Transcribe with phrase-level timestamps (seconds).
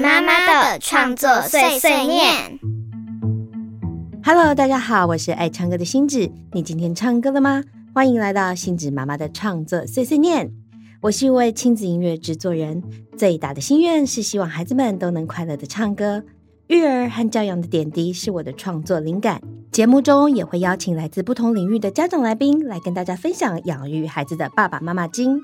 [0.00, 2.58] 妈妈的创作碎碎念。
[4.24, 6.30] Hello，大家好，我是爱唱歌的星子。
[6.52, 7.62] 你今天唱歌了吗？
[7.94, 10.50] 欢迎来到星子妈妈的创作碎碎念。
[11.02, 12.82] 我是一位亲子音乐制作人，
[13.18, 16.24] 最大的心愿是希望孩子们都能快乐的唱歌。
[16.68, 19.42] 育儿和教养的点滴是我的创作灵感。
[19.70, 25.42] 节目中也会邀请来自不同领域的家长来宾来跟大家分享养育孩子的爸爸妈妈经。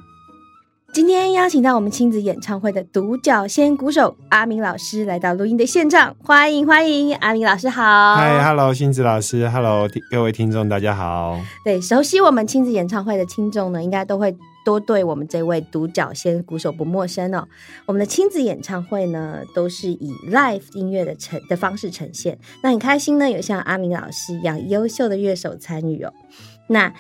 [0.97, 8.17] 今天邀请到我们亲子演唱会的独角仙鼓手阿明老师来到录音的现场，欢迎欢迎，阿明老师好。
[8.17, 11.39] 嗨，Hello，星子老师，Hello，各位听众大家好。
[11.63, 17.47] 对，熟悉我们亲子演唱会的听众呢，应该都会多对我们这位独角仙鼓手不陌生哦。
[17.85, 22.39] 我们的亲子演唱会呢，都是以 live 音乐的呈的方式呈现。
[22.63, 26.11] 那很开心呢，有像阿明老师一样优秀的乐手参与哦。
[26.69, 26.91] 那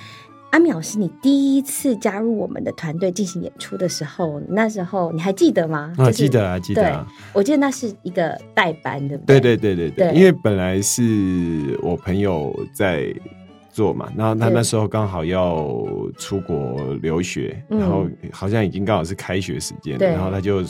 [0.50, 5.92] 阿淼是你第一次加入我们的团队进行演出的时候，那时候你还记得吗？
[5.98, 6.88] 啊，记得啊，记得。
[6.88, 7.06] 啊。
[7.34, 9.18] 我记得那是一个代班的。
[9.18, 13.12] 对对对对对，因为本来是我朋友在
[13.70, 15.68] 做嘛，然后他那时候刚好要
[16.16, 20.64] 出国留学，然后好像已经刚好是开学时间，然后他就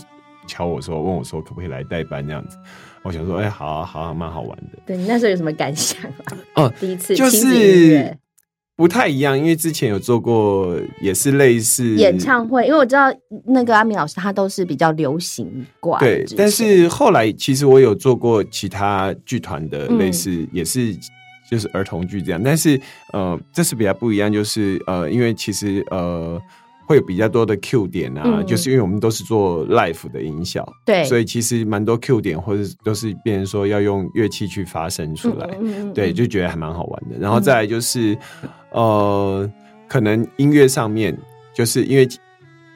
[0.48, 2.56] 敲我说，问我说可不可以来代班这样子。
[3.04, 4.78] 我想说，哎，好啊，好啊，蛮好玩的。
[4.84, 6.36] 对你那时候有什么感想啊？
[6.56, 8.16] 哦，第一次就是。
[8.76, 12.66] 不太一样，因为之前有做过，也是类似演唱会。
[12.66, 13.12] 因为我知道
[13.46, 15.98] 那个阿明老师，他都是比较流行挂。
[15.98, 20.94] 对，但是后来其实我有做过其他剧团的类似，也是
[21.50, 22.42] 就是儿童剧这样。
[22.42, 22.78] 但是
[23.12, 26.40] 呃，这是比较不一样，就是呃，因为其实呃。
[26.88, 35.48] 会有比较多的 Q 点啊，就是因为我们都是做 live 的音效，对，所以其实蛮多 Q 点或者都是变成说要用乐器去发声出来，
[35.92, 37.18] 对，就觉得还蛮好玩的。
[37.18, 38.16] 然后再来就是，
[38.76, 39.50] 呃，
[39.88, 41.16] 可能音乐上面，
[41.52, 42.08] 就是因为。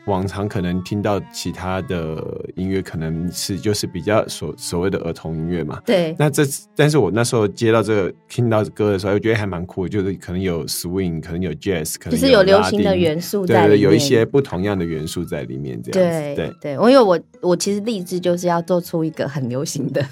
[0.06, 2.22] 往常可能听到其他的
[2.56, 5.81] 音乐，可能是就是比较所所谓的儿童音乐嘛。
[5.84, 6.15] 对。
[6.19, 6.43] 那这
[6.75, 15.81] 但是我那时候接到这个听到歌的时候，我觉得还蛮酷，就是可能有 swing，可能有 jazz，可能就是有流行的元素在里面，有一些不同样的元素在里面。
[15.83, 16.34] 这样子。
[16.34, 20.05] 对对，我因为我我其实立志就是要做出一个很流行的，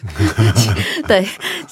[1.09, 1.27] 对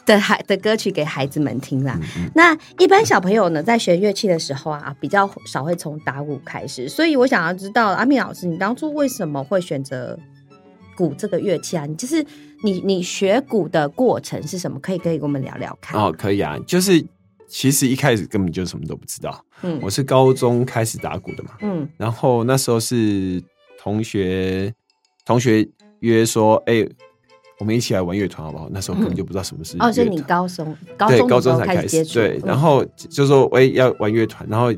[0.04, 1.98] 的孩的歌曲给孩子们听啦。
[2.34, 8.28] 那一般小朋友呢，在学乐器的时候啊，比较少会从打鼓开始，所以我想要知道阿米。
[8.28, 10.18] 老师，你当初为什么会选择
[10.96, 11.84] 鼓这个乐器啊？
[11.86, 12.24] 你就是
[12.62, 14.78] 你你学鼓的过程是什么？
[14.80, 16.00] 可以可以跟我们聊聊看。
[16.00, 17.04] 哦，可以啊，就是
[17.46, 19.44] 其实一开始根本就什么都不知道。
[19.62, 21.50] 嗯，我是高中开始打鼓的嘛。
[21.60, 23.42] 嗯，然后那时候是
[23.78, 24.72] 同学
[25.24, 25.68] 同学
[26.00, 26.86] 约说，哎，
[27.58, 28.68] 我们一起来玩乐团好不好？
[28.70, 34.72] 那时候根本就不知道什么是哦，所以你高中高中高中才开始对，然后就说哎要玩乐团，然后。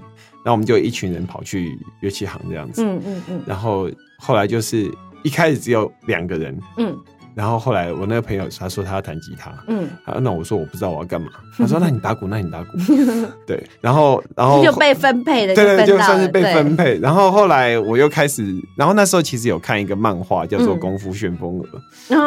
[0.44, 4.90] 那我们就一群人跑去乐器行这样子，嗯嗯嗯，然后后来就是
[5.22, 6.96] 一开始只有两个人，嗯，
[7.34, 9.88] 然后后来我那个朋友他说他要弹吉他，嗯，
[10.22, 11.28] 那我说我不知道我要干嘛，
[11.58, 12.78] 他说那你打鼓，那你打鼓，
[13.46, 16.98] 对，然后然后就被分配了，对对，就算是被分配。
[17.00, 18.44] 然后后来我又开始，
[18.76, 21.68] 然后那时候其实有看一个漫画叫做《功夫旋风耳》，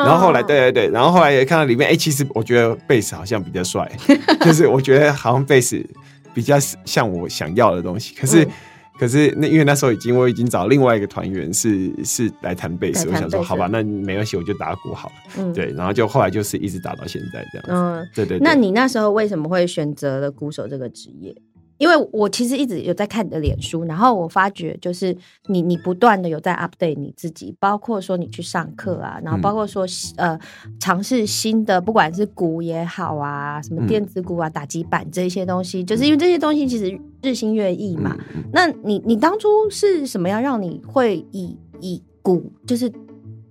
[0.05, 3.89] 然后后来对对对，然后后来也看到里面，哎，其实我觉得贝斯好像比较帅，
[4.41, 5.85] 就是我觉得好像贝斯。
[6.33, 8.47] 比较像我想要的东西，可是，
[8.99, 15.15] 可是那因为那时候已经我已经找另外一个团员是是来弹贝斯，我想说好吧，那没关系，我就打鼓好了。
[15.37, 17.71] 嗯，对，然后就后来就是一直打到现在这样子。
[17.73, 18.39] 嗯，对对。
[18.39, 21.35] 那你那时候为什么会选择了鼓手这个职业？
[21.81, 29.83] 因为我其实一直有在看你的脸书，然后我发觉就是你你不断的有在 update 你自己，包括说你去上课啊，然后包括说
[30.17, 30.39] 呃
[30.79, 38.15] 尝试新的，不管是鼓也好啊，什么电子鼓啊、打击板这些东西，就是因为这些东西其实日新月异嘛。
[38.53, 42.93] 那你你当初是什么样让你会以以鼓就是？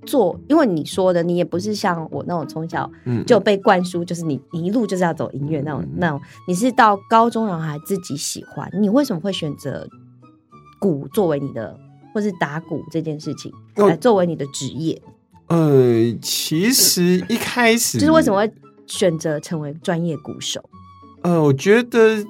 [0.07, 2.91] 做，因为你说的，你也不是像我那种从小
[3.27, 6.21] 就被灌输，就是你一路就是要走音乐那种那种。
[6.49, 9.87] 你是到高中然后还自己喜欢，你为什么会选择
[10.79, 11.79] 鼓作为你的，
[12.15, 15.01] 或是打鼓这件事情来作为你的职业？
[15.49, 18.53] 呃，其实一开始就 是为什么会
[18.87, 20.63] 选择成为专业鼓手？
[21.23, 22.25] 呃，我觉得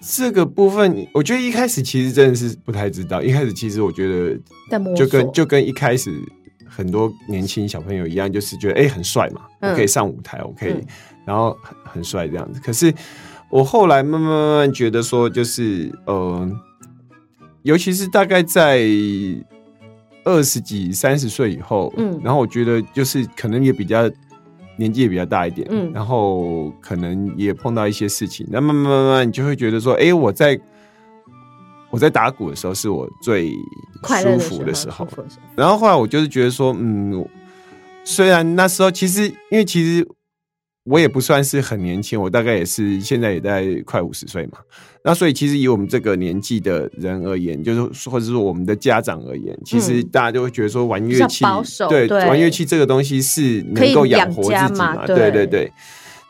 [0.00, 3.20] 这个部分，我觉得一开始其实真的是不太知道。
[3.20, 4.40] 一开始其实我觉得
[4.96, 6.10] 就跟就跟一开始。
[6.68, 10.74] 很多年轻小朋友一样，就是觉得哎很帅嘛，我可以上舞台，我可以，
[11.24, 12.60] 然后很很帅这样子。
[12.60, 12.92] 可是
[13.50, 16.48] 我后来慢慢慢慢觉得说，就是呃，
[17.62, 18.80] 尤其是大概在
[20.24, 24.08] 二十几、三十岁以后，嗯，然后我觉得就是可能也比较
[24.76, 30.60] 年纪也比较大一点，嗯，然后可能也碰到一些事情，那慢慢慢慢你就会觉得说，哎，我在。
[31.90, 33.52] 我在打鼓的时候是我最
[34.22, 35.08] 舒服的时候，
[35.56, 37.26] 然后后来我就是觉得说，嗯，
[38.04, 40.06] 虽然那时候其实，因为其实
[40.84, 44.58] 我也不算是很年轻，我大概也是现在也在快五十岁嘛。
[45.04, 51.44] 那所以其实以我们这个年纪的人而言，就是或者说我们的家长而言，其实大家就会觉得说玩乐器，
[51.88, 55.06] 对玩乐器这个东西是能够养活自己嘛？
[55.06, 55.72] 对对对。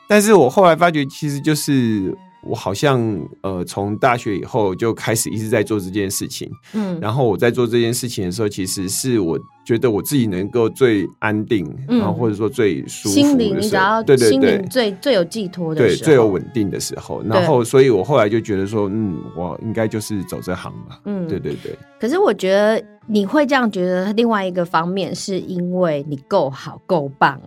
[0.06, 3.00] 但是我后来发觉，其实就是我好像
[3.42, 6.50] 呃，从大学以后就开始一直在做这件事情。
[6.72, 17.22] 嗯，然后我在做这件事情的时候，其实是我觉得我自己能够最安定，然后或者说最舒服，心灵你只要对对对，最最有寄托的，对最有稳定的时候。
[17.24, 21.00] 然后，所以我后来就觉得说，嗯，我应该就是走这行吧。
[21.04, 21.76] 嗯，对对对。
[22.00, 27.40] 可是我觉得你会这样觉得，另外一个方面是因为你够好够棒。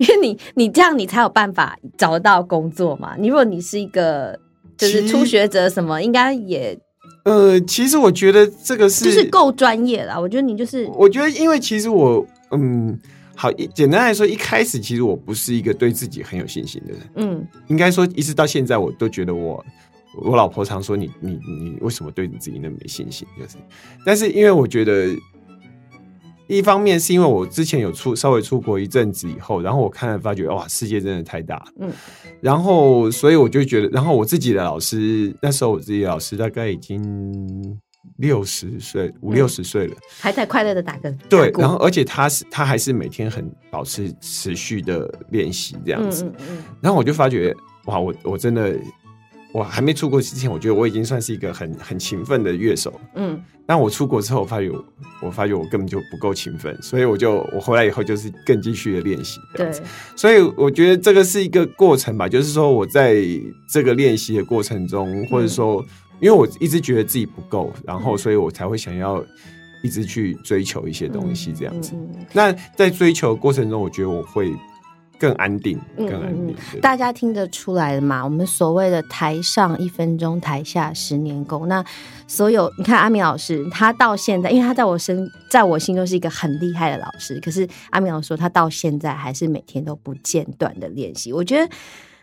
[0.00, 3.14] 因为你你这样你才有办法找到工作嘛。
[3.18, 4.38] 你如果你是一个
[4.78, 6.76] 就是初学者什么，应该也
[7.24, 10.18] 呃，其实我觉得这个是就是够专业了。
[10.18, 12.98] 我觉得你就是我觉得，因为其实我嗯，
[13.36, 17.00] 好简单来说，一开始其实我不是一个对自己很有信心的人。
[17.16, 19.62] 嗯，应该说一直到现在，我都觉得我
[20.24, 23.28] 我老婆常说你你你为什么对你自己那么没信心？
[23.38, 23.56] 就是，
[24.06, 25.14] 但是因为我觉得。
[26.50, 31.64] 一方面是因为我之前有出稍微出国一阵子以后，然后我看了发觉哇，世界真的太大。
[31.78, 31.90] 嗯，
[32.40, 37.78] 然后所以我就觉得，然后我自己的老师那时候我自己的老师大概已经
[38.16, 46.24] 六十岁五六十岁了，还在快乐的打个对，然后而且他是他还是每天很保持持续的练习这样子。
[46.24, 46.64] 嗯嗯嗯。
[46.82, 47.54] 然后我就发觉
[47.86, 48.76] 哇，我我真的。
[49.52, 53.00] 我还没出国之前，我觉得我已经算是一个很很勤奋的乐手。
[53.14, 54.70] 嗯，但我出国之后，我发觉
[55.20, 59.40] 我发觉我根本就不够勤奋，所以我就我回来以后就是更继续的练习。
[59.56, 59.68] 对，
[60.14, 63.16] 所以我觉得这个是一个过程吧，就是说我在
[63.68, 65.84] 这个练习的过程中，或者说
[66.20, 69.24] 因为我一直觉得自己不够，然后所以我才会想要
[69.82, 71.92] 一直去追求一些东西这样子。
[72.32, 74.54] 那在追求过程中，我觉得我会。
[75.20, 76.56] 更安定，更安定。
[76.80, 78.24] 大家听得出来了嘛？
[78.24, 81.68] 我们所谓的“台上一分钟，台下十年功”。
[81.68, 81.84] 那
[82.26, 87.38] 所有你看，阿明老师他到现在，因为他在我身，在我心中是一个很厉害的老师。
[87.40, 91.32] 可是阿明老师说，他到现在还是每天都不间断的练习。
[91.32, 91.70] 我觉得。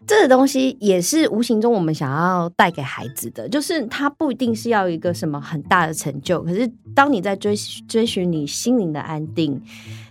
[0.06, 7.56] 这个东西也是无形中我们想要带给孩子的，就是他不一定是要一个什么很大的成就，可是当你在追
[7.88, 9.62] 追寻你心灵的安定，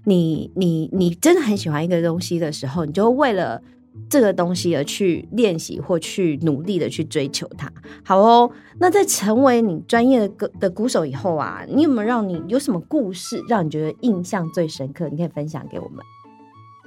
[0.05, 3.63] 你你你真的很喜欢一个东西的时候，你就为了
[4.11, 7.73] 这个东西而去练习或去努力的去追求它。
[8.05, 15.09] 好哦，那在成为你专业的歌的鼓手以后啊，你有没有让你有什么故事让你觉得印象最深刻？
[15.09, 16.05] 你可以分享给我们。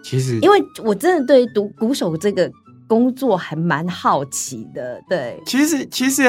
[0.03, 2.51] 其实，因为我真的对读鼓手这个。
[2.89, 5.39] 工作还蛮好奇的，对。
[5.45, 6.23] 其实，其实，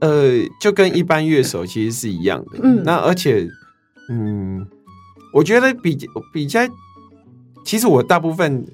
[0.00, 2.58] 呃，就跟一般乐手其实是一样的。
[2.62, 2.82] 嗯。
[2.82, 3.46] 那而且，
[4.08, 4.66] 嗯，
[5.34, 5.96] 我觉得比
[6.32, 6.60] 比较，
[7.62, 8.64] 其实我大部分，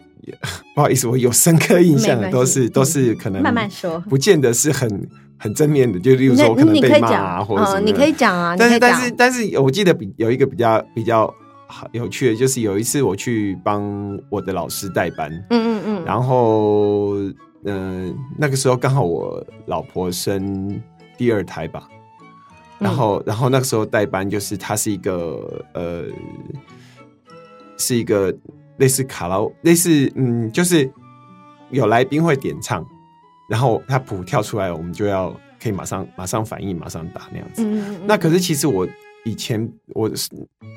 [0.74, 5.08] 不好意思，我有深刻印象的都是都是可能慢慢说，不见得是很
[5.38, 6.00] 很正面的。
[6.00, 8.56] 就例如说，可能被骂啊，或者什么，你可以讲啊。
[8.58, 11.32] 但是，但是，但是我记得比有一个比较比较。
[11.72, 13.82] 好有趣的，就是有一次我去帮
[14.28, 17.14] 我的老师代班，嗯嗯嗯，然后
[17.64, 20.78] 嗯那个时候刚好我老婆生
[21.16, 21.88] 第二胎吧，
[22.78, 26.04] 然后然后那个时候代班就是他是一个呃
[27.78, 28.32] 是一个
[28.76, 30.88] 类似卡拉类似嗯就是
[31.70, 32.86] 有来宾会点唱，
[33.48, 37.64] 然后他谱跳出来，我们就要可以马上马上反应，马上打那样子。
[38.04, 38.86] 那可是其实我。
[39.24, 40.28] 以前我是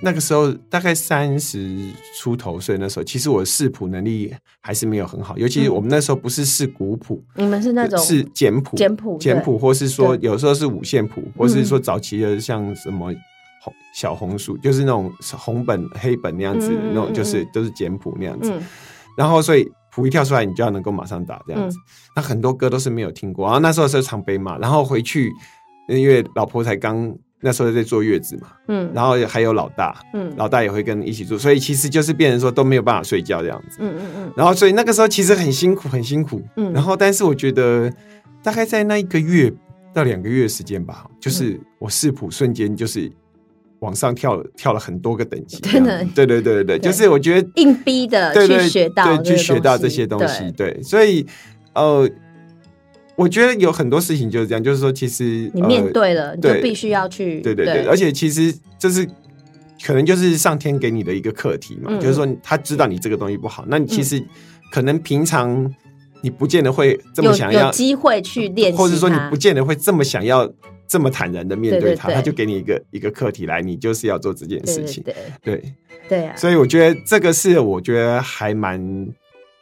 [0.03, 1.75] 那个时候大概三十
[2.15, 13.11] 出头岁，那时候其实我的视谱能力还是没有很好，尤其我们那时候不是视古谱，你们是那种是简谱、简谱、简谱，或是说有时候是五线谱，或是说早期的像什么
[13.63, 18.53] 红小红书，就是那种红本黑本那样子，那种就是都是简谱那样子。
[19.17, 21.77] 然后所以谱一跳出来，你就要能够马上打这样子。
[22.15, 25.33] 那很多歌都是没有听过，然后那时候是常被骂，然后回去
[25.89, 27.11] 因为老婆才刚。
[27.45, 37.87] 那时候在坐月子嘛，嗯，然后还有老大，嗯，老大也会跟一起住，所以其实就是变成说都没有办法睡觉这样子，嗯嗯嗯，然后所以那个时候其实很辛苦，很辛苦，嗯，然后但是我觉得
[38.41, 39.53] 大概在那一个月
[39.93, 43.11] 到两个月时间吧，就是我视谱瞬间就是
[43.81, 51.23] 往上跳了，跳了很多个等级，真的，对对对对对，就是我觉得硬逼的去学到，去学到这些东西，对，所以
[51.75, 52.09] 呃。
[53.15, 57.39] 我觉得有很多事情就是这样，就是说，其实你面对了，你就必须要去。
[57.41, 59.07] 对对对，而且其实这是
[59.83, 64.21] 可能就是上天给你的一个课题嘛，就是说他知道你这个东西不好，那你其实
[64.71, 65.73] 可能平常
[66.21, 70.51] 你不见得会这么想要机会去练，或者说你不见得会这么想要
[70.87, 75.03] 这么坦然的面对他，他就给你一个一个课题来，你就是要做这件事情。
[75.03, 75.73] 对对
[76.09, 76.35] 对啊！
[76.35, 79.07] 所以我觉得这个是我觉得还蛮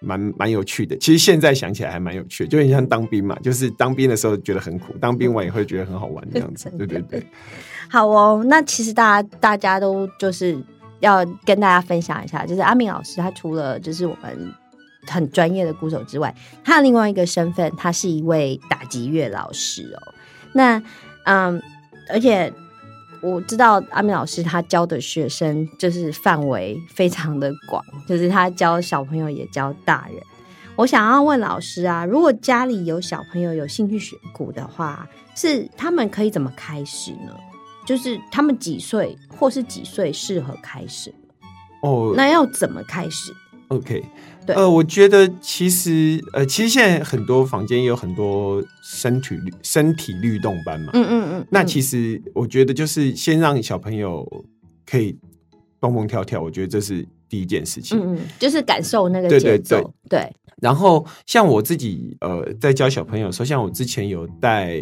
[0.04, 0.98] 蛮蛮有趣的。
[0.98, 6.70] 其实现在想起来还蛮有趣，就很像当兵嘛，就是当兵的时候觉得很苦，当兵完也会觉得很好玩这样子。
[6.78, 7.26] 对对对。
[7.90, 10.58] 好哦，那其实大家大家都就是
[11.00, 14.54] 要跟大家分享一下，就是阿明老师他除了就是我们
[15.06, 16.34] 很专业的鼓手之外，
[16.64, 20.14] 他的另外一个身份，他是一位打击乐老师哦。
[20.54, 20.82] 那
[21.26, 21.62] 嗯，
[22.10, 22.52] 而且
[23.24, 30.22] 我知道阿明老师他教的学生就是范围非常的广，就是他教小朋友也教大人。
[30.76, 37.34] 我想要问老师啊，如果家里有小朋友有兴趣学鼓的话，是他们可以怎么开始呢？
[37.86, 41.14] 就是他们几岁或是几岁适合开始
[41.82, 42.14] 哦？
[42.18, 43.34] 那要怎么开始
[43.76, 44.04] ？OK，
[44.46, 51.48] 对，呃，我觉得其实呃，其实现在很多房间有很多身体律身体律动班嘛，嗯嗯嗯。
[51.50, 54.26] 那其实我觉得就是先让小朋友
[54.86, 55.18] 可以
[55.80, 60.32] 蹦蹦跳跳，我觉得这是第一件事情，嗯嗯，就是感受那个节奏，对。
[60.62, 64.80] 然后像我自己呃，在教小朋友的时候，像我之前有带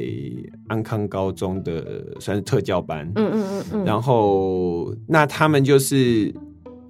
[0.68, 6.32] 安康高中的算是特教班，嗯嗯嗯嗯，然后那他们就是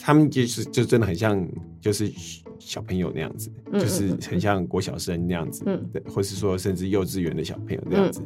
[0.02, 1.48] 他们就是就真的很像
[1.80, 2.12] 就是
[2.60, 8.22] 小朋友那样子，就是很像国小生那样子，嗯，或是说甚至幼稚园的小朋友那样子。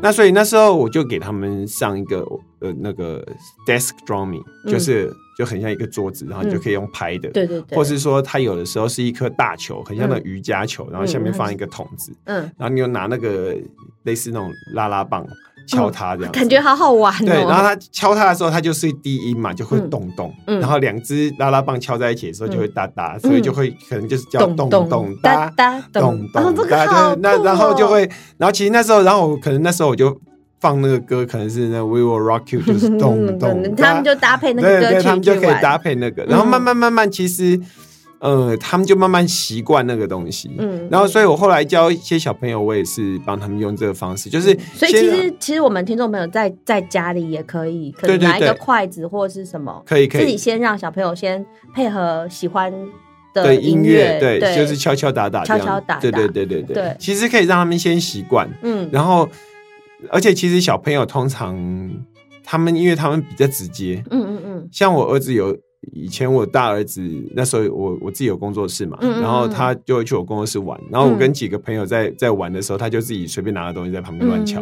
[0.00, 2.26] 那所以那时候我就给他们上一个
[2.60, 3.24] 呃那个
[3.66, 5.12] desk drumming，就是。
[5.34, 13.56] 就很像一个桌子，然后你就可以用拍的，对对对，或是说它有的时候是一颗大球，很像那瑜伽球，然后下面放一个筒子，嗯，然后你又拿那个
[14.02, 15.26] 类似那种拉拉棒
[15.66, 17.26] 敲它这样，感觉好好玩哦。
[17.26, 25.16] 对，然后它敲它的时候，它就是低音嘛，就会咚咚，然后两只拉拉棒敲在一起的时候就会哒哒，所以就会可能就是叫咚咚。
[25.22, 26.54] 哒哒咚咚。
[26.68, 30.20] 哒，那然后就会，然后其实那时候，然后我可能那时候我就。
[30.62, 37.60] 放那个歌可能是那 We Will Rock You，就是 咚咚，他们就搭配那个歌曲，他们就可以搭配那个，然后慢慢慢慢，其实
[38.22, 40.50] 呃，他们就慢慢习惯那个东西。
[40.58, 50.22] 嗯，然后所以我后来教一些小朋友，我也是帮他们用这个方式，就是所以其实其实我们听众朋友在在家里也可以，可以拿一个筷子或者是什么，可以可以。
[50.22, 52.72] 自己先让小朋友先配合喜欢
[53.34, 59.28] 的音乐，对，就是敲敲打打，敲敲打打，对对对对对，其实可以让他们先习惯，嗯，然后。
[60.10, 61.56] 而且其实小朋友通常
[62.42, 65.56] 他们因为他们比较直接，嗯嗯嗯，像我儿子有
[65.92, 67.02] 以前我大儿子
[67.34, 74.60] 那时候我我自己有工作室嘛，然后他就会去我工作室玩，然后我跟几个朋友在在玩的时候，他就自己随便拿个东西在旁边乱敲，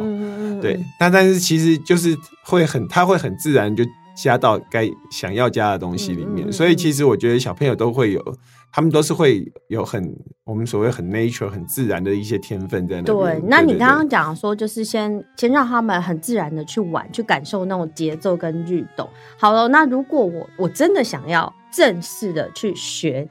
[0.63, 3.85] 对，但但是其实就是会很他会很自然就
[4.17, 8.37] 加到该想要加的东西里面，所以其实我觉得小朋友都会有。
[8.73, 13.03] 他们都是会有很我们所谓很 nature 很自然的一些天分在那。
[13.03, 19.09] 对，那你刚刚讲说，就是先先让他们很自然的去玩，去感受那种节奏跟律动。
[19.39, 23.29] 好了，那如果我我真的想要正式的去学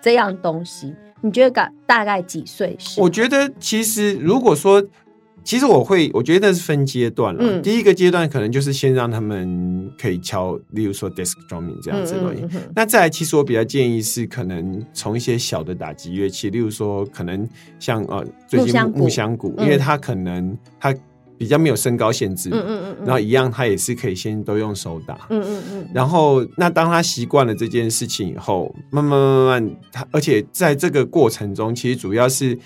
[0.00, 3.00] 这样东西，你觉得大大概几岁是？
[3.00, 4.82] 我觉得其实如果说。
[5.42, 7.60] 其实我会，我觉得那是分阶段了。
[7.60, 12.44] 第一个阶段可能就是先让他们可以敲，例如说 desk drumming 这样子东西。
[12.74, 20.94] 那再来，其实我比较建议是可能从一些小的打击乐器，例如说可能像呃最近木香鼓，因为它可能它
[21.36, 25.88] 比较没有身高限制，嗯嗯嗯，然后一样它也是可以先都用手打，嗯嗯嗯。
[25.94, 32.58] 然后那当他习惯了这件事情以后，慢慢慢慢，他而且在这个过程中，其实主要是。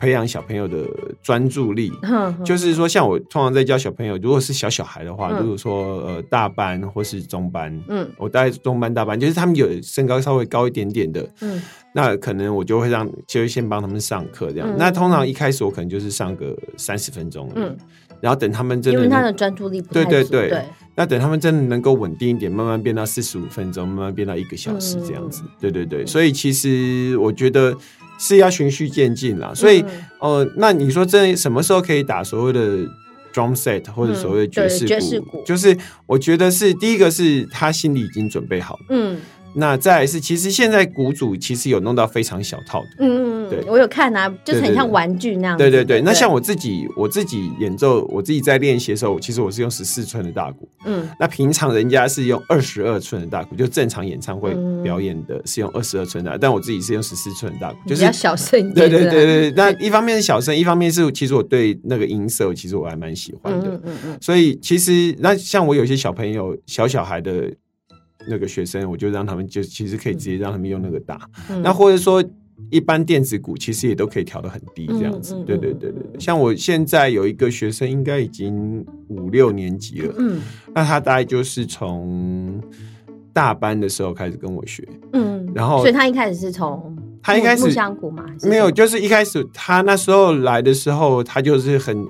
[0.00, 0.84] 培养小朋友的
[1.22, 1.90] 专注力，
[2.44, 11.62] 就是说，像我通常在教小朋友，如果是小小孩的话，如果说呃大班或是中班，嗯，我带中班大班，就是他们有身高稍微高一点点的，嗯，
[11.94, 14.68] 那可能我就会让，就会先帮他们上课这样。
[14.76, 17.76] 那通常一开始我可能就是上个三十分钟，嗯，
[18.20, 26.04] 然后等他们真的，因为他的专注力不对对对，那等他们真的能够稳定一点，慢慢变到四十五分钟，慢慢变到一个小时这样子，对对对。
[26.04, 27.74] 所以其实我觉得。
[28.18, 29.84] 是要循序渐进啦，所以，
[30.18, 32.78] 呃，那你说这什么时候可以打所谓的
[33.32, 34.86] drum set 或者所谓爵士
[35.20, 35.42] 鼓？
[35.44, 39.20] 就是我觉得是第一个是他心里已经准备好了，嗯。
[39.56, 45.56] 那再是，其实现在鼓组其实有弄到非常小套的，嗯嗯，对，我有看啊，就是很像玩具那样。
[45.56, 58.74] 对对对，那像我自己，我自己演奏，我自己在练习的时候，其实我是用十四寸的大鼓，嗯，那平常人家是用二十二寸的大鼓，就正常演唱会表演的是用二十二寸的，但我自己是用十四寸的大鼓，就是比较小声一点。
[58.74, 67.52] 对对对对，那一方面是小声，一方面是其实我对那个音色，其实我还蛮喜欢的，嗯嗯嗯，所以其实那像我有些小朋友，小小孩的。
[68.28, 71.28] 那个学生，我就让他们就其实可以直接让他们用那个打，
[71.62, 72.22] 那或者说
[72.70, 75.34] 一般电子鼓其实也都可以调的很低，这样子。
[75.46, 76.20] 对对对对对。
[76.20, 80.14] 像我现在有一个学生，应该已经五六年级了。
[80.18, 80.40] 嗯。
[80.74, 82.60] 那他大概就是从
[83.32, 84.86] 大班的时候开始跟我学。
[85.12, 85.50] 嗯。
[85.54, 88.24] 然后，所以他一开始是从他一开始木箱鼓嘛？
[88.44, 92.06] 没有，就是一开始他那时候来的时候，他就是很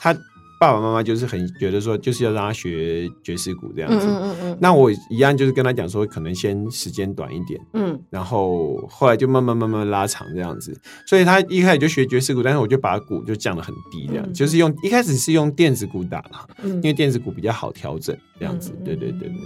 [0.00, 0.16] 他。
[0.62, 4.06] 爸爸妈妈就是很觉得说，就是要让他学爵士鼓这样子。
[4.06, 4.58] 嗯嗯嗯。
[4.60, 7.60] 那我一样就是跟他讲说，可能先时间短一点。
[7.72, 8.00] 嗯。
[8.10, 10.72] 然后后来就慢慢慢慢拉长这样子。
[11.04, 18.70] 所以他一开始就学爵士鼓，但是我就把鼓就降得很低，这样就是用一开始是用电子鼓打嘛，因为电子鼓比较好调整这样子。
[18.84, 19.38] 对对对对对。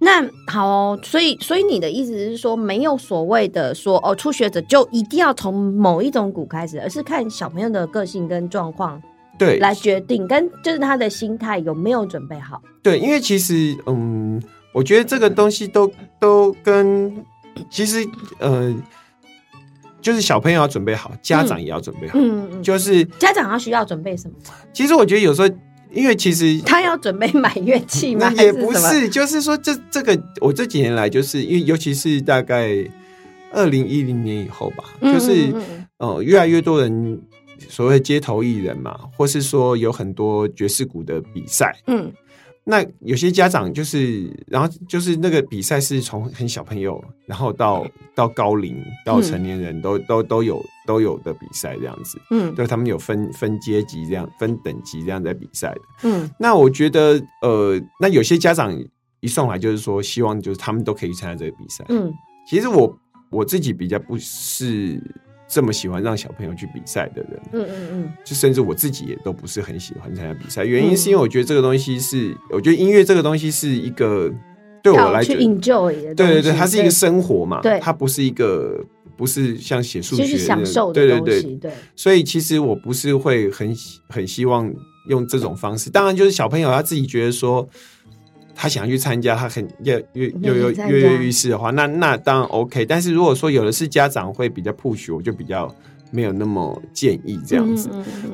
[0.00, 9.00] 那好哦，所以所以你的意思是说，没有所谓的说哦，初学者就一定要从某一种鼓开始，而是看小朋友的个性跟状况。
[9.40, 12.60] 对，来决定跟就是他的心态有没有准备好。
[12.82, 14.38] 对，因为其实嗯，
[14.74, 17.10] 我觉得这个东西都都跟
[17.70, 18.06] 其实
[18.38, 18.70] 呃，
[20.02, 22.18] 就是小朋友要准备好，家长也要准备好。
[22.18, 24.34] 嗯嗯，就是家长要需要准备什么？
[24.74, 25.48] 其实我觉得有时候，
[25.90, 28.30] 因为其实他要准备买乐器吗？
[28.36, 32.68] 也不是，就是说这这个我这几年来，就是因为尤其是大概
[33.52, 35.50] 二零一零年以后吧，就是
[35.96, 37.18] 呃，越来越多人。
[37.68, 42.12] 所谓街头艺人嘛，或是说有很多爵士鼓的比赛，嗯，
[42.64, 58.76] 那有些家长就是，然后就是那个比赛是从很小朋友，然后到到高龄到成年人都都都有都有的比赛这样子，嗯，对他们有分分阶级这样分等级这样在比赛的，嗯，那我觉得呃，那有些家长
[59.20, 62.12] 一送来就是说希望就是他们都可以参加这个比赛，嗯，
[62.48, 62.98] 其实我
[63.30, 65.00] 我自己比较不是。
[65.50, 70.64] 这么喜欢让小朋友去比赛的人，嗯嗯嗯，就甚至我自己也都不是很喜欢参加比赛。
[70.64, 74.32] 原因是因为我觉得这个东西是，我觉得音乐这个东西是一个
[74.80, 78.80] 对我来讲，enjoy 的，对对对，它是一个生活嘛，对，它不是一个
[79.16, 83.76] 不是像写数学享受的对对对，所以其实我不是会很
[84.08, 84.72] 很希望
[85.08, 85.90] 用这种方式。
[85.90, 87.68] 当然，就是小朋友他自己觉得说。
[88.54, 92.84] 他想要去参加，他很跃跃跃跃跃跃欲试的话，那那当然 OK。
[92.84, 95.74] 但是如果说有的是家长会比较 push，我就比较
[96.10, 97.88] 没有那么建议这样子。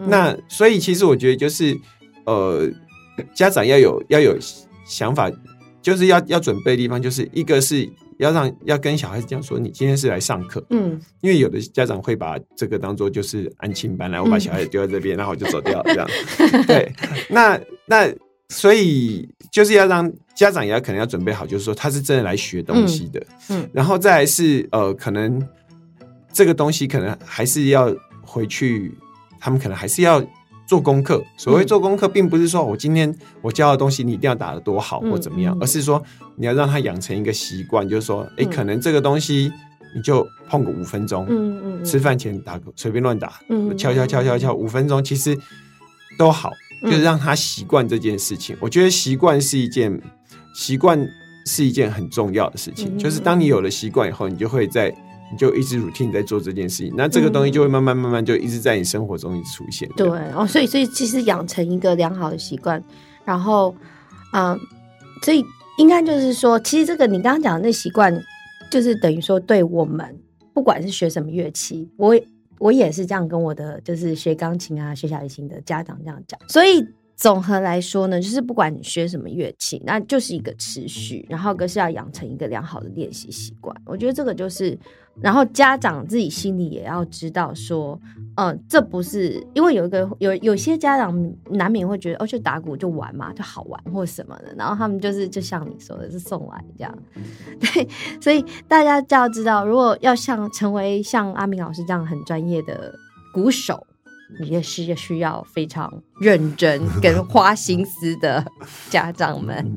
[0.07, 1.79] 那所以其实我觉得就是
[2.25, 2.69] 呃，
[3.35, 4.37] 家长要有要有
[4.85, 5.31] 想法，
[5.81, 16.09] 就是要要准备的地方，就是一个是要让要跟小孩子讲说，你今天是来上课，嗯，因为有的家长会把这个当做就是安亲班来，我把小孩子丢在这边，然后我就走掉这样。
[16.67, 16.93] 对，
[17.31, 18.13] 那那。
[18.49, 25.43] 所以就是要让家长也要可能要准备好，就是说他是真的来学东西的，嗯，然后再来是呃，可能
[26.33, 28.97] 这个东西可能还是要回去，
[29.41, 30.23] 他们可能还是要
[30.67, 31.25] 做功课。
[31.37, 36.03] 所谓做功课，并不是说我今天我教的东西你一定要打得多好或怎么样，而是说
[36.37, 39.51] 你要让他养成一个习惯，就是说，哎，可能这个东西
[39.95, 45.37] 你就碰个五分钟，嗯嗯，吃饭前打个随便乱打，嗯，敲敲敲敲敲五分钟，其实
[46.19, 46.51] 都好。
[46.87, 50.01] 就是让他习惯这件事情，我觉得习惯是一件
[50.55, 50.99] 习惯
[51.47, 52.97] 是一件很重要的事情。
[52.99, 54.95] 就是当你有了习惯以后，你就会在
[55.31, 59.89] 你就一直 routine 在做这件事情，那这个东西就会慢慢慢慢就一直在你生活中一直出现。
[59.97, 62.83] 对哦，所以所以其实养成一个良好的习惯，
[63.25, 63.75] 然后
[64.33, 64.59] 嗯，
[65.23, 65.45] 所以
[65.79, 68.17] 应该就是说，其实这个你刚刚讲的那习惯，
[68.71, 70.17] 就是等于说对我们
[70.55, 72.17] 不管是学什么乐器，我。
[72.59, 83.77] 我也是这样跟我的就是学钢琴啊、学小提琴的家长这样讲，所以总和来说呢，就是不管你学什么乐器，那就是一个持续，然后更是要养成一个良好的练习习惯。
[83.85, 84.79] 我觉得这个就是。
[85.23, 87.99] 然后家长自己心里也要知道，说，
[88.37, 96.99] 嗯，这不是因为有一个有有些家长难免会觉得，哦，就打鼓就玩嘛，就好玩或什么的，然后他们就是就像你说的，是送来这样，
[97.59, 97.89] 对，
[98.21, 102.95] 所以大家就要知道，如果要像成为像阿明老师这样很专业的
[103.33, 103.87] 鼓手，
[104.41, 108.45] 也是需要非常认真 跟花心思的
[108.91, 109.75] 家长们。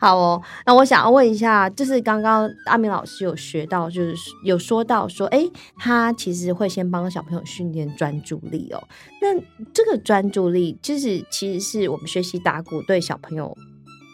[0.00, 8.82] 好哦，那我想要问一下，就是刚刚阿明老师有学到，就是有说到说，哎，他其实会先帮小朋友训练专注力哦。
[9.20, 9.38] 那
[9.72, 13.56] 这个专注力，就是其实是我们学习打鼓对小朋友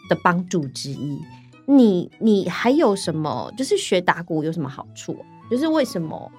[0.09, 1.19] 的帮助之一。
[1.65, 3.51] 你你还有什么？
[3.57, 5.17] 就是学打鼓有什么好处？
[5.49, 6.31] 就是为什么？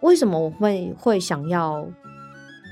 [0.00, 1.86] 为什么我会会想要？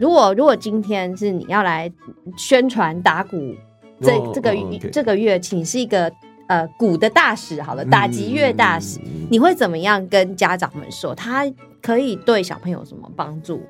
[0.01, 1.91] 如果如果今天是你要来
[2.37, 3.55] 宣传打鼓？
[4.01, 4.53] 这这个
[4.91, 6.13] 这个乐器，你是一个
[6.49, 8.99] 呃鼓的大使，好了，打击乐大使，
[9.31, 11.15] 你会怎么样跟家长们说？
[11.15, 11.49] 他
[11.81, 13.63] 可以对小朋友什么帮助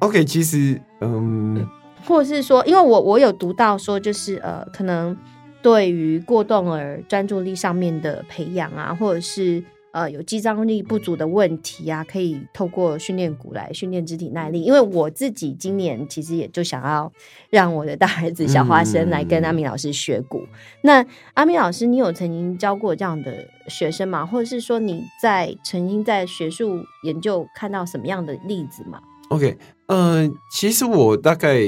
[0.00, 1.66] ？OK，其实嗯，
[2.04, 5.16] 或者是说，因为我我有读到说，就是呃，可能
[5.62, 14.60] 对于过动儿专注力上面的培养啊，或者是呃有肌张力不足的问题啊，可以透过训练鼓来训练肢体耐力。
[14.60, 17.12] 因为我自己今年其实也就想要
[17.48, 20.42] 让我的大儿子小花生来跟阿明老师学鼓。
[20.82, 24.26] 那阿明老师，你有曾经教过这样的学生吗？
[24.26, 29.00] 或者是说你在曾经在学术研究看到什么样的例子吗
[29.34, 29.56] ？OK，
[29.88, 31.58] 嗯，其实我大概，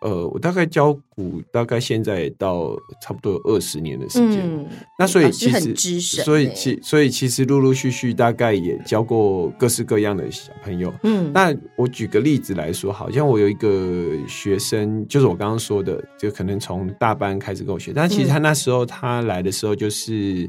[0.00, 4.66] 呃，我大概教鼓，大概现在到差不多有二十年的时间。
[4.98, 10.92] 那所以其实，所以其所以其实陆陆续续大概也教过各式各样的小朋友。
[11.02, 20.48] 嗯，那我举个例子来说，好像我有一个学生，就是我刚刚说的，就可能从大班开始跟我学，但其实他那时候他来的时候，就是，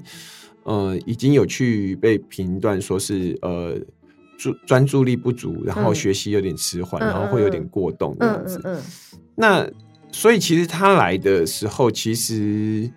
[0.64, 3.76] 呃，已经有去被评断说是呃。
[4.42, 8.82] 专专注力不足，然后学习有点迟缓，然后会有点过动这样子。
[9.36, 9.70] 那
[10.12, 12.90] 所以其实他来的时候，其实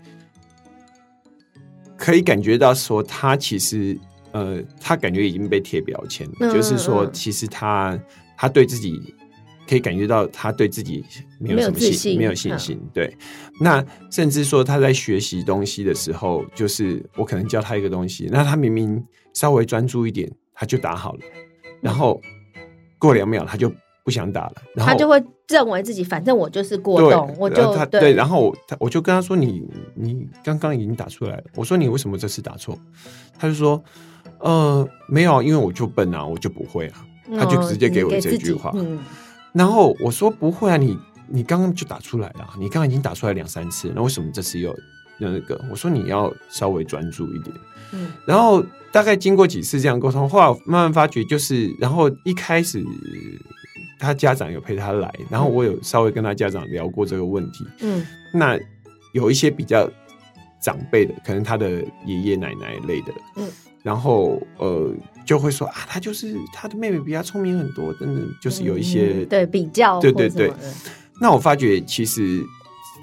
[1.98, 3.98] 可以感觉到说，他其实
[4.32, 7.98] 呃，他感觉已经被贴标签了，就是说，其实他
[8.38, 9.14] 他对自己
[9.68, 11.04] 可以感觉到他对自己
[11.38, 12.80] 没有什么信心，没有信心。
[12.92, 13.14] 对，
[13.60, 19.04] 那甚至说他在学习东西的时候，就是我可能教他一个东西，那他明明
[19.34, 20.30] 稍微专注一点。
[20.54, 21.20] 他就打好了，
[21.80, 22.20] 然后
[22.98, 23.72] 过两秒他就
[24.04, 29.62] 不想打了，然后他就会认为自己反正我就是过动，我就他对，然后他我就跟他说你
[29.94, 32.78] 你刚刚已经打出来了，我说你为什么这次打错？
[33.38, 33.82] 他就说
[34.38, 37.04] 呃没有，因为我就笨啊，我就不会啊，
[37.36, 38.72] 他就直接给我这句话，
[39.52, 44.74] 然后我说不会啊，你你刚刚就打出来了，你刚刚已经打出来两三次，那为什么这次又
[45.18, 45.60] 那个？
[45.70, 47.56] 我说你要稍微专注一点，
[47.92, 48.64] 嗯，然后。
[48.94, 52.80] 大概经过几次这样沟通，后来慢慢发觉，就是然后一开始
[53.98, 57.66] 他家长有陪他来，然后我有稍微跟他家长聊过这个问题。
[57.80, 58.56] 嗯，那
[59.12, 59.90] 有一些比较
[60.60, 63.50] 长辈的，可能他的爷爷奶奶类的，嗯，
[63.82, 64.94] 然后呃
[65.26, 70.52] 就会说啊，他就是他的妹妹比他聪明很多，真的就是有一些对比较，对对对。
[71.20, 72.46] 那我发觉其实。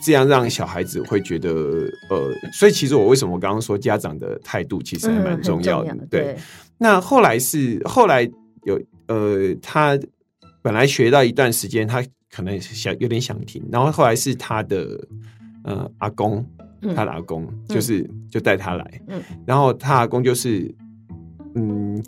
[0.04, 1.50] 这样让小孩子会觉得，
[2.10, 5.96] 呃，所以其实我为什么刚刚说家长的态度其实还蛮重要的。
[6.10, 6.36] 对，
[6.78, 8.30] 那后来是后来
[8.64, 9.98] 有呃，他
[10.62, 15.00] 本来学到一段时间，他可能想有点想停，然后后来是他的
[15.64, 16.46] 呃阿公，
[16.96, 20.74] 他的阿公就是就带他来，嗯，然后他阿公就是
[21.56, 22.04] 嗯。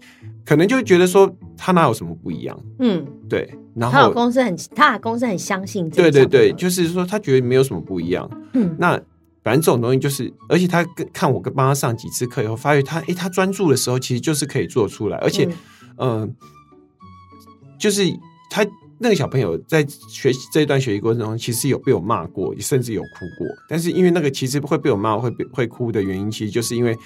[0.46, 3.50] 可能就觉得说他哪有什么不一样，嗯，对。
[3.74, 8.30] 然后他老公是很，他老公是很相信，对对对，就是说他觉得没有什么不一样。
[8.52, 9.00] 嗯，那
[9.42, 15.48] 反正这种东西就是，而且他跟看我跟帮他上几次课以后，发觉他哎，他专注的时候其实就是可以做出来，而且
[15.98, 16.36] 嗯，
[17.80, 18.04] 就是
[18.50, 18.68] 他
[19.00, 23.48] 那个小朋友在学习这一段学习过程中，其实有被我骂过，甚至有哭过。
[23.70, 26.98] 但是因为那个其实会被我骂会会哭的原因，其实就是因为。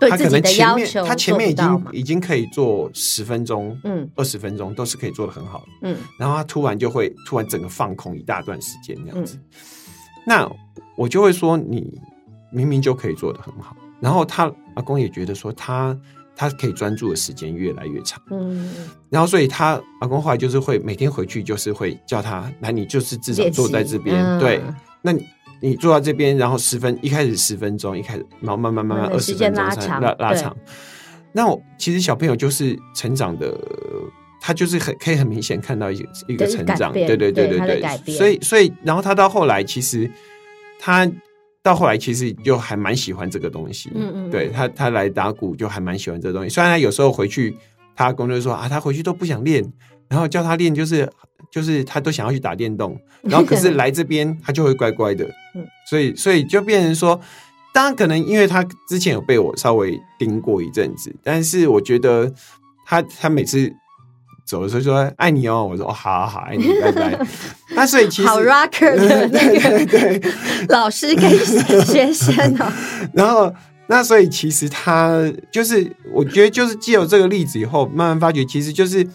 [0.00, 9.38] 他可能前面他前面已经已经可以做十分钟，嗯，二十分钟都是可以做的很好，嗯，然后他突然就会突然整个放空一大段时间这样子，
[10.26, 10.50] 那
[10.96, 12.00] 我就会说你
[12.52, 15.98] 明明就可以做的很好，然后他阿公也觉得说他
[16.36, 24.62] 他可以专注的时间越来越长，嗯，然后所以他阿公后来就是会每天回去就是会叫他来，你就是至少坐在这边，对，
[25.02, 25.12] 那。
[25.12, 25.26] 你
[25.80, 29.64] 坐到这边，然后十分一开始十分钟，一开始然后慢慢慢慢二十分钟
[30.00, 30.56] 拉拉长。
[31.32, 33.58] 那我其实小朋友就是成长的，
[34.40, 35.96] 他就是很可以很明显看到一
[36.28, 38.14] 一个成长，对对对对对。
[38.14, 40.10] 所以所以然后他到后来其实
[40.78, 41.10] 他
[41.62, 46.48] 到后来其实就还蛮喜欢这个东西，嗯嗯，对他他来打鼓就还蛮喜欢这个东西。
[46.48, 47.56] 虽然他有时候回去，
[47.96, 49.64] 他工作说啊，他回去都不想练，
[50.08, 51.08] 然后叫他练就是。
[51.50, 55.26] 就是他都想要去打电动， 然后可是来这边他就会乖乖的，
[55.88, 57.18] 所以所以就变成说，
[57.72, 62.30] 当然可能因为他之前有被我稍微盯过一阵子，但是我觉得
[62.86, 63.72] 他他每次
[64.46, 67.18] 走的时候说爱你哦，我说哦好好好爱你拜拜。
[67.74, 70.20] 那所以其实好 rocker 的那个对
[70.68, 71.30] 老师跟
[71.84, 72.72] 学生哦，
[73.12, 73.52] 然后
[73.86, 79.06] 那所以其实他就是我觉得就是借由这个例子以后，慢慢发觉其实就是。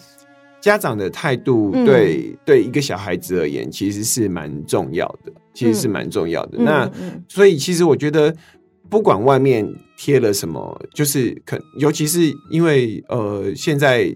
[0.64, 6.56] 家长的态度对对一个小孩子而言，其实是蛮重要的，其实是蛮重要的。
[6.56, 6.90] 那
[7.28, 8.34] 所以其实我觉得，
[8.88, 14.10] 不管外面贴了什么，就是可，尤其是因为呃，现在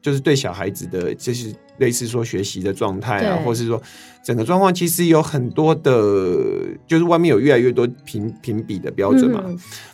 [0.00, 3.78] 就是对小孩子的，就是类似说学习的状态啊，或是说
[4.24, 5.92] 整个状况，其实有很多的，
[6.86, 9.44] 就是外面有越来越多评评比的标准嘛。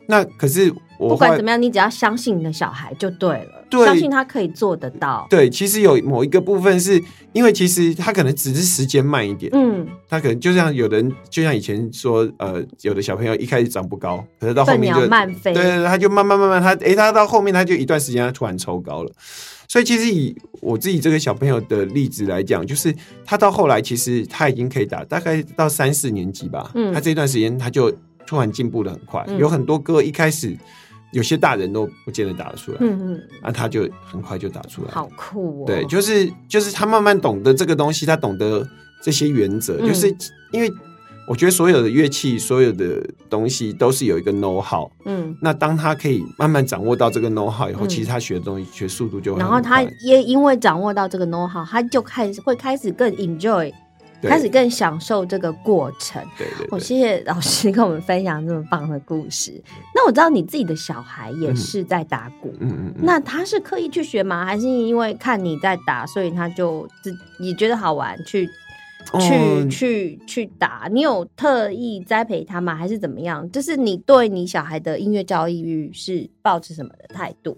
[0.06, 3.59] 那可是我不管怎么样，你只要相信你的小孩就对了。
[3.70, 5.26] 相信他可以做得到。
[5.30, 7.02] 对，其实有某一个部分是
[7.32, 19.12] 因为其实他可能只是时间慢一点，嗯，他可能就像有人就像以前说，呃，有的小朋友一开始长不高，可是到后面就慢飞，对对对，他就慢慢慢慢，他哎，他到后面他就一段时间他突然抽高了。
[19.68, 22.92] 所以其实以我自己这个小朋友的例子来讲，就是
[23.24, 27.92] 他到后来其实他已经可以打，大概到三四年级吧，嗯，他这段时间他就
[28.26, 30.56] 突然进步的很快，有很多歌一开始。
[31.12, 35.66] 有些大人都不见得打得出来，嗯嗯，那他就很快就打出来，好酷哦！
[35.66, 38.66] 对，就是就是他慢慢懂得这个东西，他懂得
[39.02, 40.14] 这些原则，就是
[40.52, 40.72] 因为
[41.26, 53.72] 我觉得所有的乐器、所有的东西都是有一个 know how，嗯，那当他可以慢慢掌握到这个 know how 以后，其实他学的东西学速度就然后他也因为掌握到这个 know how，他就开始会开始更 enjoy。
[54.22, 56.22] 开始更享受这个过程。
[56.36, 59.52] 对对，我谢谢老师跟我们分享这么棒的故事。
[59.94, 64.44] 那我知道你自己的小孩也是在打鼓，嗯嗯，那他是刻意去学吗？
[64.44, 68.48] 还是因为看你在打，所以他就自也觉得好玩，去
[69.18, 70.88] 去去去打？
[70.90, 72.74] 你有特意栽培他吗？
[72.74, 73.50] 还是怎么样？
[73.50, 77.56] 就是你对你小孩的音乐教育是抱持什么的态度？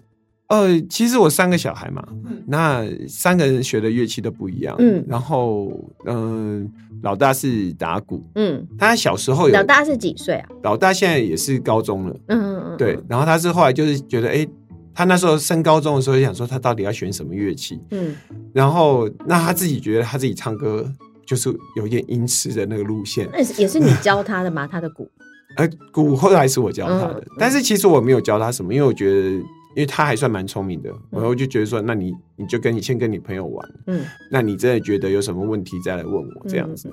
[0.49, 2.05] 呃，其实我三个小孩嘛，
[2.45, 4.75] 那三个人学的乐器都不一样。
[4.77, 5.71] 嗯，然后
[6.05, 6.69] 嗯，
[7.01, 10.49] 老大是打鼓，嗯，他小时候有老大是几岁啊？
[10.61, 12.99] 老大现在也是高中了，嗯嗯嗯，对。
[13.07, 14.45] 然后他是后来就是觉得，哎，
[14.93, 17.79] 他那时候升高中的时候想说，他到底要选什么乐器？
[17.89, 18.13] 嗯，
[18.53, 20.87] 然后那他自己觉得他自己唱歌
[21.25, 23.27] 就是有点音痴的那个路线。
[23.31, 24.67] 那也是你教他的吗？
[24.67, 25.09] 他的鼓？
[25.57, 29.41] 呃，鼓后来是我教他的，但是其实我没有教他什么，因为我觉得。
[29.75, 36.89] 因为他还算蛮聪明的，然后就觉得说，那你你就跟你先跟你朋友玩，嗯，那你真的觉得有什么问题再来问我这样子，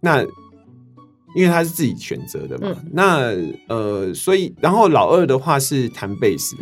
[0.00, 0.24] 那。
[1.34, 3.32] 因为他是自己选择的嘛，那
[3.68, 6.56] 呃，所以然后老二的话是弹贝斯，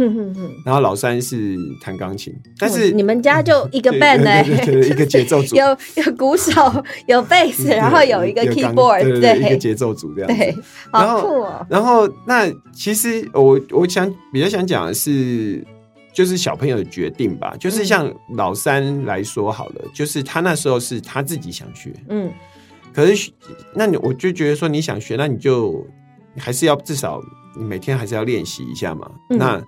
[0.65, 5.65] 然后老三是弹钢琴，但是你们家就一个 band 哎，一个节奏组，有
[5.97, 11.67] 有鼓手，有贝斯，然后有一个 keyboard，对，一个节奏组这样子，好酷哦。
[11.71, 15.65] 然后那其实我我想比较想讲的是，
[16.13, 22.31] 就是小朋友的决定吧，就是像老三来说好了，就是他那时候是他自己想学，嗯。
[22.99, 23.31] 可是，
[23.75, 25.87] 那你我就觉得说，你想学，那你就
[26.37, 27.23] 还是要至少
[27.57, 29.09] 你每天还是要练习一下嘛。
[29.29, 29.65] 那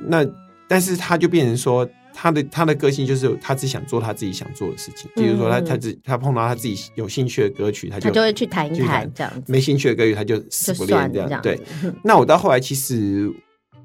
[0.00, 0.26] 那，
[0.66, 5.08] 但是他就变成说，他的他的个性就是他只想做他自己想做的事情。
[5.14, 9.52] 比如说，他他只他碰到他自己有兴趣的歌曲，他就就会去弹一弹这样子。
[9.52, 11.40] 没兴趣的歌曲，他就死不练这样。
[11.40, 11.56] 对。
[12.02, 13.32] 那我到后来其实，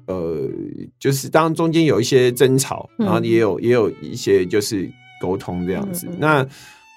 [0.06, 0.50] 呃，
[0.98, 6.08] 就是当中间有一些争吵，然后也有也有一些就是沟通这样子。
[6.18, 6.44] 那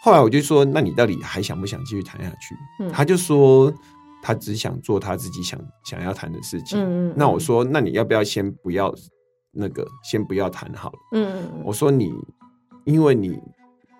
[0.03, 2.53] 后来我就说，那你到底还想不想继续谈下去？
[2.91, 3.73] 他就说，
[4.21, 7.13] 他只想做他自己想想要谈的事情。
[7.15, 8.93] 那我说，那你要不要先不要
[9.53, 10.99] 那个，先不要谈好了？
[11.13, 12.11] 嗯我说你，
[12.83, 13.39] 因为你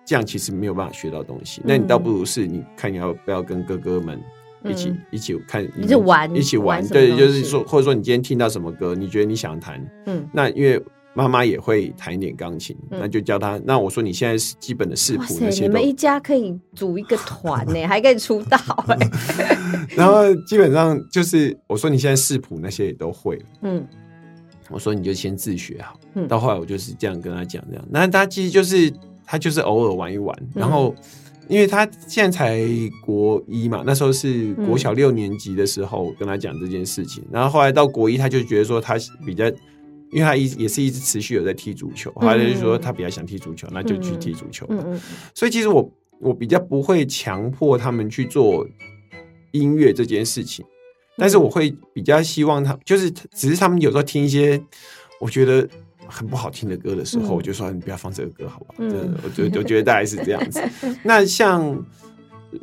[0.04, 1.62] 这样其实没有办法学到东西。
[1.64, 4.22] 那你倒不如是，你看你要不要跟哥哥们
[4.62, 6.86] 一起一起看，一起玩，一起玩。
[6.88, 10.84] 对，就是说，或者说你今天听到什么歌，你觉得你想弹，嗯，那因为。
[11.14, 13.60] 妈妈也会弹一点钢琴，那就教他。
[13.64, 18.98] 那我说你现在是基本的视谱那些，你们一家可以组一个团呢， 还可以出道哎。
[19.96, 23.44] 然后基本上就是我说你现在视谱那些也都会了。
[23.62, 23.86] 嗯，
[24.70, 25.98] 我说你就先自学好。
[26.14, 27.84] 嗯，到后来我就是这样跟他讲这样。
[27.88, 28.92] 那他其实就是
[29.24, 30.92] 他就是偶尔玩一玩，然后
[31.46, 32.60] 因为他现在才
[33.06, 39.44] 国一嘛，那时候是国小六年级的时候跟他讲这件事情，然后后来到国一他就觉得说他比较。
[40.14, 44.64] 因为他一也是一直持续有在踢足球，后来就说他比较想踢足球，那就去踢足球。
[45.34, 48.64] 所以其实我我比较不会强迫他们去做
[49.50, 50.64] 音乐这件事情，
[51.16, 54.62] 但是我会比较希望他，就是只是他们有时候听一些
[55.20, 55.68] 我觉得
[56.06, 58.88] 很不好听的歌的时候，我就说你不要放这个歌，好不好？
[58.88, 60.62] 真的，我觉得我觉得大概是这样子。
[61.02, 61.84] 那像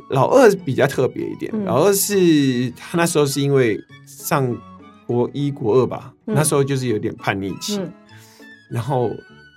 [0.09, 4.57] 老二比较特别一点，老二是他那时候是因为上。
[5.11, 7.81] 国一、国二吧，那时候就是有点叛逆期，
[8.69, 9.11] 然后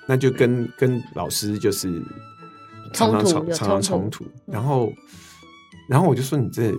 [0.09, 2.03] 那就跟跟老师就是
[2.93, 4.93] 常常常常冲突，然后
[5.89, 6.73] 然后我就说你这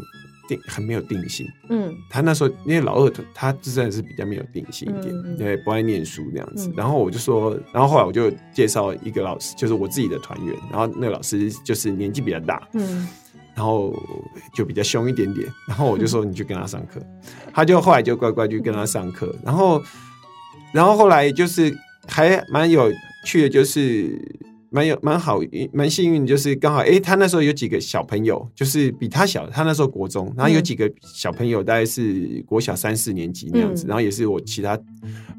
[0.47, 13.07] 定很没有定性，嗯，他那时候因为老二他真的是比较没有定性一点，对，不爱念书那样子，然后我就说，然后后来我就介绍一个老师，就是我自己的团员，然后那个老师就是年纪比较大，嗯。
[13.55, 13.93] 然后
[14.53, 17.01] 就比较凶一点点，然后我就说你去跟他上课，
[17.53, 19.81] 他就后来就乖乖去跟他上课，然后，
[20.73, 21.73] 然后后来就是
[22.07, 22.91] 还蛮有
[23.25, 24.19] 趣的，就是
[24.75, 25.39] 蛮有蛮好
[25.71, 34.77] 蛮幸运，就是刚好哎，他那时候有几个小朋友，就是比他小，他那时候国中，然后有几个小朋友大概是国小三四年级那样子，然后也是我其他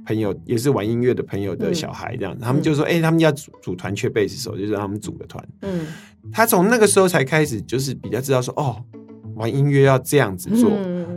[0.07, 5.46] 朋友也是玩音乐的朋友的小孩这样，他们就说哎，他们要组组团缺贝斯手，就让他们组个团。
[5.61, 5.87] 嗯，
[6.33, 8.83] 他从那个时候才开始就是比较知道说哦，
[9.35, 10.70] 玩音乐要这样子做，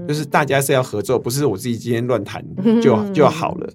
[0.06, 2.44] 就是大家是要合作，不是我自己今天乱弹
[2.82, 3.70] 就就好了。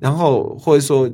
[0.00, 1.10] 然后或者说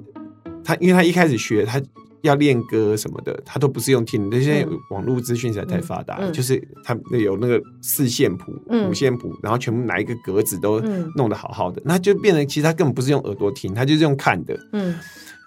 [0.62, 1.82] 他，因为他一开始学他。
[2.22, 8.52] 要练歌什么的，他都不是用听，那现在网络资讯实在太发达，就是他有那个四线谱、
[8.88, 10.80] 五线谱，然后全部哪一个格子都
[11.16, 14.58] 弄得好好的，那就变成其实他根本不是用耳朵听，他就是用看的。
[14.72, 14.96] 嗯，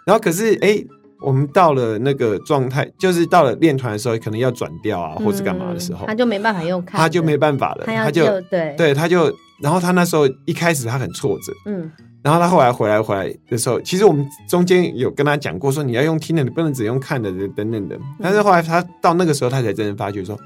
[0.05, 0.83] 然后可是哎，
[1.21, 8.73] 我们到了那个状态，就是到了练团的时候，可能要转调啊，或者干嘛的时候，他就没办法用看，他就没办法了，他就对。
[8.77, 11.91] 对，他就，然后他那时候一开始他很挫折，嗯。
[12.23, 17.99] 然后他后来回来回来的时候，其实我们中间有跟他讲过，说你要用听的，你不能只用看的等等的。
[18.21, 20.37] 但是后来他到那个时候，他才真正发觉说，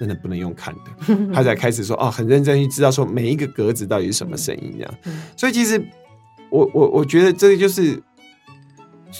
[0.00, 4.94] 真的不能用看的，他才开始说哦，很认真去知道说每一个格子到底是什么声音这样。
[5.36, 5.80] 所以其实
[6.50, 8.02] 我我我觉得这个就是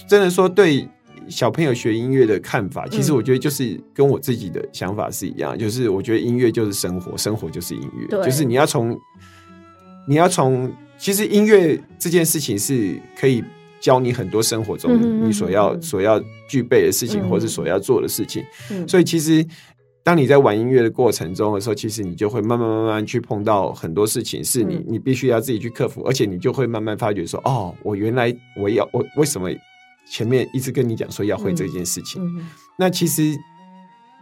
[0.08, 0.88] 真的说对
[1.28, 8.98] 小朋友学音乐的看法，其实我觉得就是跟我自己的想法是一样，就是我觉得音乐就是生活，生活就是音乐，就是你要从
[10.06, 10.72] 你要从。
[11.02, 13.42] 其实音乐这件事情是可以
[13.80, 18.44] 教你很多生活中你所要所要具备的事情，或是所要做的事情。
[18.86, 19.42] 所以，其实
[20.02, 29.48] 当你在玩音乐的过程中的时候，其实你就会慢慢慢慢去碰到很多事情，是你你必须要自己去克服，而且你就会慢慢发觉说：哦，我原来我要我为什么
[30.06, 32.22] 前面一直跟你讲说要会这件事情？
[32.78, 33.34] 那其实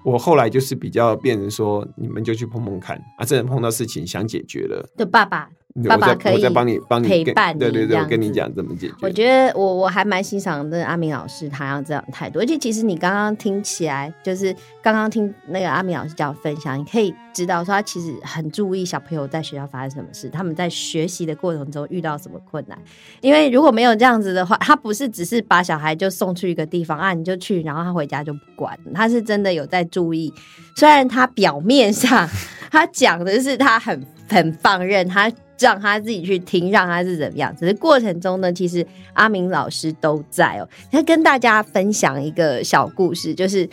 [0.04, 5.50] 我后来就是比较变成说，你们就去碰碰看啊，真的碰到事情想解决了的爸爸。
[5.88, 8.94] 爸爸可以帮你帮你陪伴你，对对对，跟你讲怎么解决。
[9.00, 12.40] 我觉得我我还蛮欣赏的阿明老师，他要这样态度。
[12.40, 14.52] 而且其实你刚刚听起来，就是
[14.82, 22.76] 刚刚听那个阿明老师讲分享，你可以知道说他其实很注意小朋友在学校发生什么事，他们在学习的过程中遇到什么困难。
[23.20, 30.32] 因为如果没有这样子的话，他不是只是把小孩就送去一个地方啊，你就去，然后他回家就不管，他是真的有在注意。
[30.74, 32.28] 虽然他表面上
[32.70, 35.30] 他讲的是他很很放任他。
[35.60, 37.52] 让他自己去听，让他是怎么样？
[37.56, 40.68] 只是过程中呢，其实阿明老师都在哦。
[40.88, 43.68] 他跟大家分享一个小故事，就是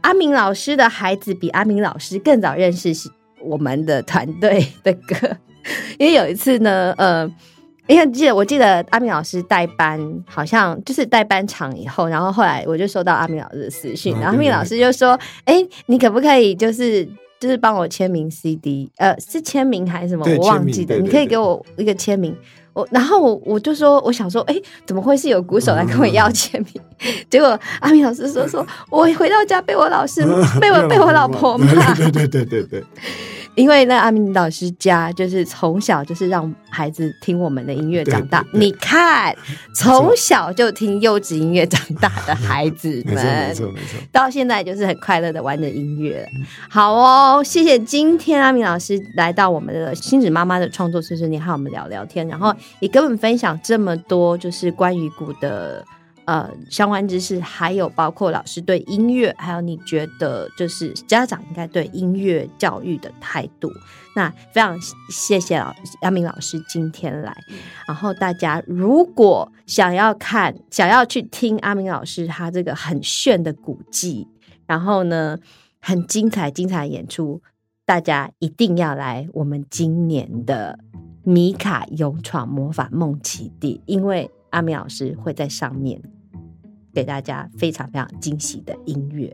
[0.00, 2.90] 阿明老师的孩子比阿明老师更早认识
[3.42, 5.36] 我们的团队的歌。
[6.00, 7.30] 因为有一次呢，呃，
[7.86, 17.06] 因为记得我记得阿明老师带班，好像就是带班场以后，然后后来我就收到阿明老师的私讯，然后阿明老师就说：“哎，你可不可以就是？”
[17.40, 20.24] 就是帮我签名 CD，呃，是签名还是什么？
[20.38, 20.96] 我忘记了。
[20.96, 22.36] 你可以给我一个签名。
[22.74, 24.54] 我然后我我就说，我想说，哎，
[24.86, 26.82] 怎么会是有鼓手来跟我要签名？
[27.28, 30.20] 结果阿明老师说，说我回到家被我老师
[30.60, 31.94] 被我被我老婆骂。
[31.94, 32.84] 对对对对对。
[33.58, 39.34] 因为那阿明老师家就是从小就是让孩子听我们的音乐长大，你看
[39.74, 46.24] 从小就听优质音乐长大的孩子们，没错没错，到现在就是很快乐的玩着音乐。
[46.70, 55.84] 好哦，谢谢今天阿明老师来到我们的星子妈妈的创作碎碎念，和我们聊聊天，然后也跟我们分享这么多就是关于鼓的。
[56.28, 63.72] 呃，相关知识还有包括老师对音乐，还有你觉得就是家长应该对音乐教育的态度。
[64.14, 67.34] 那非常谢谢老阿明老师今天来。
[67.86, 74.28] 然后大家如果想要看、想要去听阿明老师他这个很炫的古迹，
[74.66, 75.38] 然后呢
[75.80, 77.40] 很精彩精彩演出，
[77.86, 80.78] 大家一定要来我们今年的
[81.24, 86.02] 米卡勇闯魔法梦奇地，因为阿明老师会在上面。
[86.98, 89.32] 给大家非常非常惊喜的音乐。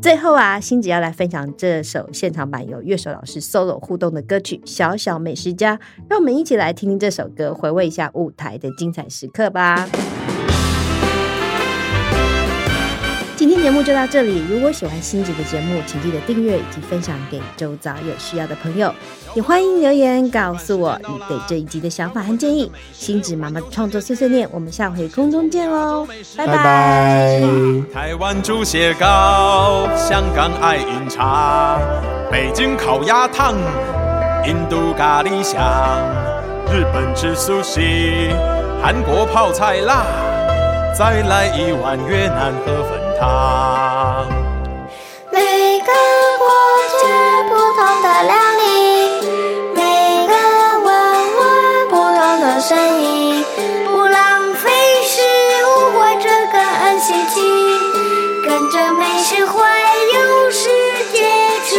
[0.00, 5.76] 最后啊，欣子要来分享这首现场版有乐手老师 solo 互动的歌曲《小小美食家》，
[6.08, 9.88] 让我们一起来听听这首歌，回味一下舞台的精彩时刻吧。
[13.42, 14.40] 今天节目就到这里。
[14.48, 18.94] 如果喜欢星子的节目，请记得订阅以及分享给周遭有需要的朋友。
[19.34, 22.70] 也欢迎留言告诉我你对这一集的想法和建议。
[22.92, 27.42] 星子妈妈创作碎碎念，我们下回空中见喽，拜拜。
[27.92, 31.80] 台湾猪血糕，香港爱饮茶，
[32.30, 33.56] 北京烤鸭烫，
[34.46, 35.58] 印度咖喱香，
[36.72, 37.80] 日本吃寿司，
[38.80, 40.06] 韩国泡菜辣，
[40.96, 43.01] 再来一碗越南河粉。
[45.30, 45.38] 每
[45.80, 45.90] 个
[46.38, 46.44] 国
[47.00, 47.04] 家
[47.48, 48.62] 不同的料理，
[49.74, 49.80] 每
[50.26, 50.30] 个
[50.80, 50.88] 文
[51.36, 51.40] 化
[51.88, 53.44] 不同的声音，
[53.86, 54.70] 不浪费
[55.04, 55.20] 食
[55.66, 56.56] 物，活着更
[56.98, 57.40] 稀奇，
[58.44, 58.50] 更。
[59.24, 59.54] 事环
[60.14, 60.68] 游世
[61.12, 61.16] 界
[61.64, 61.70] 去。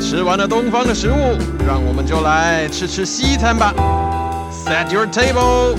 [0.00, 1.36] 吃完了东方的食物，
[1.66, 3.74] 让我们就来吃吃西餐吧。
[4.72, 5.76] Set your table，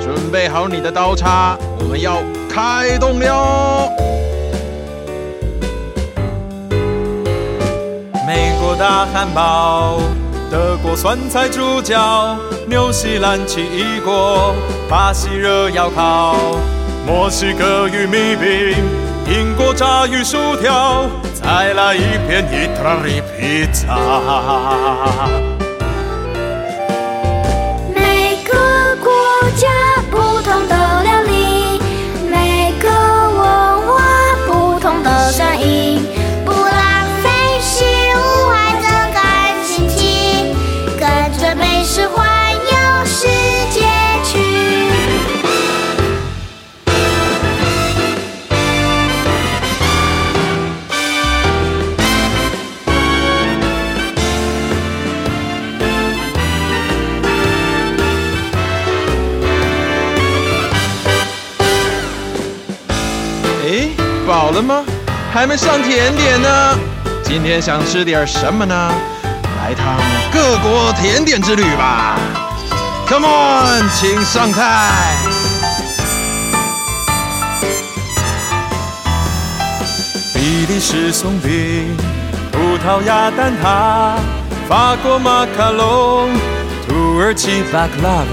[0.00, 3.90] 准备好你的刀叉，我们要开动了。
[8.24, 9.98] 美国大汉堡，
[10.52, 12.36] 德国酸菜猪脚，
[12.68, 14.54] 纽西兰奇异果，
[14.88, 16.36] 巴西热窑烤，
[17.04, 18.76] 墨西哥玉米饼，
[19.26, 23.98] 英国炸鱼薯条，再来一片意大利披萨。
[64.58, 64.84] 了吗？
[65.32, 66.78] 还没上甜点呢。
[67.22, 68.92] 今天想吃点什么呢？
[69.56, 69.96] 来趟
[70.32, 72.18] 各国甜点之旅吧。
[73.06, 75.16] Come on，请上菜。
[80.34, 81.96] 比利时松饼，
[82.50, 84.16] 葡萄牙蛋挞，
[84.68, 86.30] 法国马卡龙，
[86.88, 88.24] 土耳其巴克拉瓦，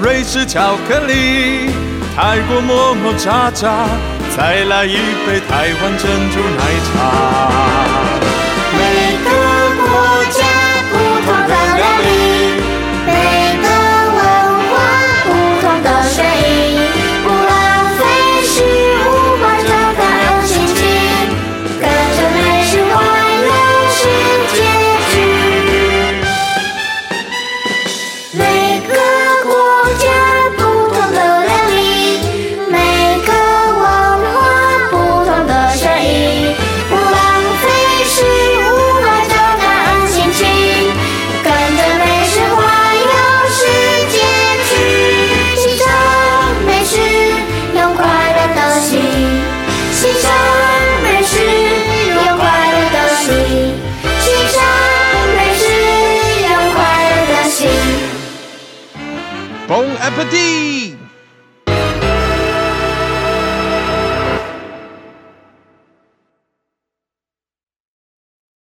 [0.00, 1.70] 瑞士巧克力，
[2.16, 3.86] 泰国抹抹茶茶。
[4.36, 8.03] 再来一杯台湾珍珠奶茶。